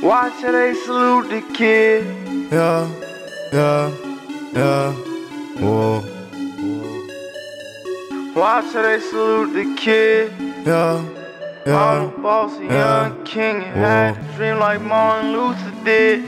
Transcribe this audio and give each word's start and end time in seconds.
Why 0.00 0.30
should 0.40 0.54
they 0.54 0.74
salute 0.74 1.28
the 1.28 1.42
kid? 1.54 2.04
Yeah, 2.52 2.88
yeah, 3.52 3.90
yeah. 4.54 4.92
Whoa. 5.58 6.00
Why 8.32 8.70
should 8.70 8.84
they 8.84 9.00
salute 9.00 9.52
the 9.54 9.74
kid? 9.76 10.32
Yeah, 10.64 11.04
yeah. 11.66 11.84
I'm 11.84 12.14
a 12.14 12.18
bossy 12.22 12.64
yeah. 12.66 13.08
young 13.08 13.24
king 13.24 13.56
and 13.56 13.74
had 13.74 14.16
a 14.16 14.36
dream 14.36 14.58
like 14.60 14.80
Martin 14.82 15.32
Luther 15.32 15.72
did. 15.84 16.24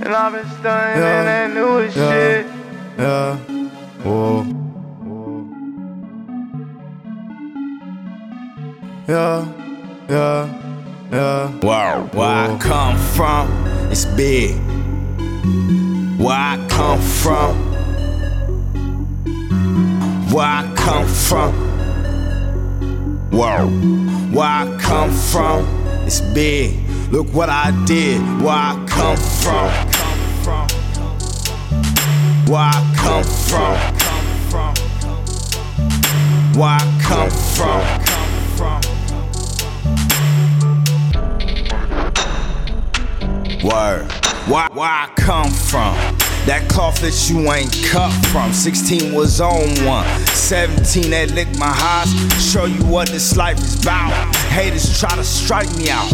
And 0.00 0.08
I've 0.14 0.32
been 0.32 0.48
studying 0.60 1.02
Yeah. 1.02 1.20
in 1.20 1.26
that 1.26 1.54
newest 1.54 1.96
Yeah. 1.96 2.10
shit. 2.10 2.46
Yeah. 2.98 3.36
Whoa. 4.04 4.46
Yeah. 9.08 9.46
Yeah. 10.08 10.73
Yeah. 11.12 11.58
Wow, 11.60 12.08
where 12.12 12.28
I 12.28 12.58
come 12.58 12.96
from, 12.96 13.48
it's 13.92 14.04
big. 14.04 14.56
Where 16.18 16.34
I 16.34 16.66
come 16.68 17.00
from, 17.00 17.54
where 20.32 20.46
I 20.46 20.72
come 20.74 21.06
from, 21.06 21.52
whoa. 23.30 23.68
Where 24.32 24.48
I 24.48 24.78
come 24.80 25.12
from, 25.12 25.66
it's 26.06 26.20
big. 26.20 26.80
Look 27.12 27.32
what 27.34 27.48
I 27.50 27.70
did, 27.86 28.20
where 28.40 28.54
I 28.54 28.84
come 28.88 29.16
from, 29.16 29.70
where 32.50 32.60
I 32.60 32.94
come 32.96 33.24
from, 33.24 33.76
where 36.58 36.70
I 36.70 37.00
come 37.02 37.30
from. 37.30 38.03
Word. 43.74 44.06
Why, 44.46 44.68
where 44.72 44.88
I 44.88 45.08
come 45.16 45.50
from? 45.50 45.96
That 46.46 46.68
cloth 46.68 47.00
that 47.00 47.28
you 47.28 47.50
ain't 47.50 47.72
cut 47.90 48.12
from. 48.26 48.52
16 48.52 49.12
was 49.12 49.40
on 49.40 49.66
one. 49.84 50.06
17 50.30 51.10
that 51.10 51.32
licked 51.32 51.58
my 51.58 51.72
highs. 51.74 52.12
Show 52.38 52.66
you 52.66 52.84
what 52.84 53.08
this 53.08 53.36
life 53.36 53.58
is 53.58 53.82
about. 53.82 54.12
Haters 54.52 55.00
try 55.00 55.16
to 55.16 55.24
strike 55.24 55.74
me 55.76 55.90
out. 55.90 56.06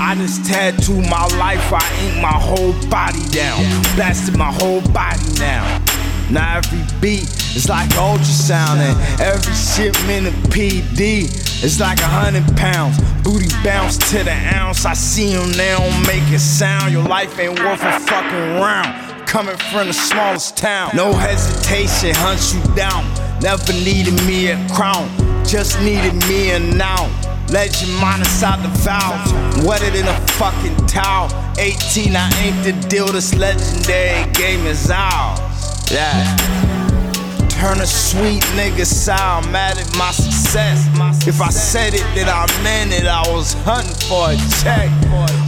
I 0.00 0.16
just 0.16 0.44
tattooed 0.44 1.08
my 1.08 1.26
life. 1.38 1.72
I 1.72 1.86
ink 2.02 2.20
my 2.20 2.34
whole 2.34 2.72
body 2.90 3.22
down. 3.28 3.62
Blasted 3.94 4.36
my 4.36 4.50
whole 4.50 4.80
body 4.90 5.22
now. 5.38 5.62
Now 6.30 6.56
every 6.56 6.80
beat 7.00 7.28
is 7.54 7.68
like 7.68 7.88
ultrasound 7.90 8.78
and 8.78 9.20
every 9.20 9.54
shipment 9.54 10.26
of 10.26 10.34
PD 10.50 11.24
is 11.62 11.78
like 11.80 12.00
a 12.00 12.06
hundred 12.06 12.44
pounds. 12.56 12.98
Booty 13.22 13.48
bounce 13.62 13.98
to 14.10 14.24
the 14.24 14.32
ounce. 14.54 14.84
I 14.84 14.94
see 14.94 15.30
him 15.30 15.50
now 15.52 15.78
make 16.06 16.22
it 16.32 16.40
sound. 16.40 16.92
Your 16.92 17.04
life 17.04 17.38
ain't 17.38 17.58
worth 17.58 17.82
a 17.82 18.00
fucking 18.00 18.60
round. 18.60 19.26
Coming 19.26 19.56
from 19.56 19.88
the 19.88 19.92
smallest 19.92 20.56
town. 20.56 20.90
No 20.94 21.12
hesitation, 21.12 22.14
hunt 22.14 22.40
you 22.54 22.74
down. 22.74 23.04
Never 23.40 23.72
needed 23.72 24.14
me 24.26 24.48
a 24.48 24.68
crown, 24.70 25.08
just 25.44 25.80
needed 25.80 26.14
me 26.28 26.52
a 26.52 26.58
noun. 26.58 27.10
Legend 27.50 27.92
minus 28.00 28.42
out 28.42 28.62
the 28.62 28.68
vowels, 28.80 29.64
wetter 29.66 29.94
in 29.94 30.06
a 30.06 30.26
fucking 30.32 30.86
towel. 30.86 31.28
18, 31.58 32.16
I 32.16 32.30
ain't 32.40 32.64
the 32.64 32.88
deal. 32.88 33.06
This 33.06 33.34
legendary 33.34 34.30
game 34.32 34.66
is 34.66 34.90
ours. 34.90 35.43
Yeah. 35.94 36.26
Turn 37.50 37.80
a 37.80 37.86
sweet 37.86 38.42
nigga 38.56 38.84
sour, 38.84 39.40
mad 39.52 39.78
at 39.78 39.96
my 39.96 40.10
success. 40.10 40.88
If 41.24 41.40
I 41.40 41.50
said 41.50 41.94
it, 41.94 42.02
then 42.16 42.28
I 42.28 42.46
meant 42.64 42.92
it. 42.92 43.06
I 43.06 43.22
was 43.32 43.52
hunting 43.62 43.94
for 44.08 44.30
a 44.30 44.36
check. 44.60 44.90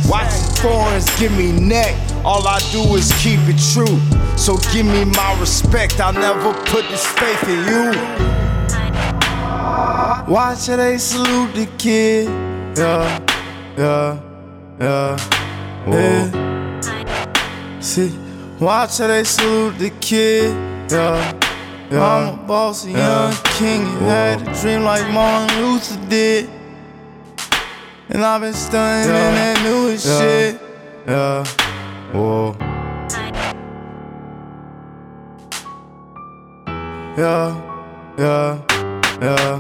Watching 0.09 0.63
foreigners 0.63 1.11
give 1.19 1.37
me 1.37 1.51
neck. 1.51 1.97
All 2.25 2.47
I 2.47 2.61
do 2.71 2.95
is 2.95 3.13
keep 3.21 3.41
it 3.49 3.59
true. 3.75 3.99
So 4.39 4.57
give 4.73 4.87
me 4.87 5.05
my 5.05 5.37
respect. 5.41 5.99
I'll 5.99 6.13
never 6.13 6.55
put 6.71 6.89
this 6.91 7.05
faith 7.05 7.43
in 7.49 7.67
you. 7.67 7.93
Why 10.33 10.55
should 10.57 10.79
they 10.79 10.99
salute 10.99 11.55
the 11.57 11.67
kid? 11.77 12.29
Yeah, 12.79 13.19
yeah, 13.77 14.21
yeah, 14.81 15.17
yeah. 15.89 17.81
See, 17.81 18.13
why 18.59 18.87
how 18.87 19.07
they 19.07 19.25
salute 19.25 19.79
the 19.79 19.91
kid? 20.01 20.55
Yeah, 20.91 21.33
yeah. 21.91 22.03
I'm 22.05 22.35
a 22.39 22.43
bossy 22.47 22.93
Yeah. 22.93 23.29
young 23.29 23.35
king 23.59 23.83
You 23.83 23.99
had 23.99 24.43
a 24.49 24.61
dream 24.61 24.85
like 24.85 25.09
Martin 25.11 25.61
Luther 25.63 25.99
did. 26.09 26.49
And 28.09 28.25
I've 28.25 28.41
been 28.41 28.55
studying 28.55 29.15
Yeah. 29.15 29.29
in 29.29 29.35
that 29.35 29.63
newest 29.65 30.07
Yeah. 30.07 30.19
shit. 30.19 30.61
Yeah. 31.09 31.45
Whoa. 32.13 32.57
Yeah. 37.19 37.55
Yeah. 38.19 38.59
Yeah. 39.21 39.59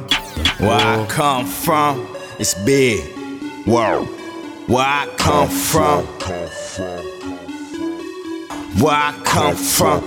Where 0.59 0.81
I 0.81 1.07
come 1.09 1.47
from, 1.47 2.07
it's 2.39 2.55
big. 2.55 3.01
Whoa. 3.67 4.05
Where 4.67 4.85
I 4.85 5.07
come 5.17 5.49
from, 5.49 6.07
where 8.81 8.95
I 8.95 9.13
come 9.25 9.57
from, 9.57 10.03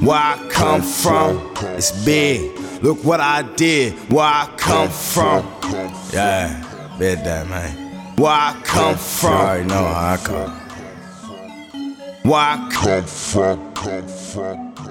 where 0.00 0.16
I 0.16 0.48
come 0.50 0.82
from, 0.82 1.52
it's 1.76 2.04
big. 2.04 2.56
Look 2.82 3.04
what 3.04 3.20
I 3.20 3.42
did, 3.42 3.94
where 4.10 4.24
I 4.24 4.48
come 4.56 4.88
from. 4.88 5.44
Yeah, 6.12 6.94
bet 6.98 7.24
that, 7.24 7.48
man. 7.48 8.16
Where 8.16 8.30
I 8.32 8.60
come 8.64 8.96
from. 8.96 9.32
You 9.32 9.38
already 9.38 9.68
know 9.68 9.74
how 9.74 10.14
I 10.14 10.16
come. 10.18 10.50
Where 12.22 12.40
I 12.40 12.68
come 12.72 12.84
come 13.00 13.04
from, 13.04 13.74
come 13.74 14.06
from. 14.08 14.87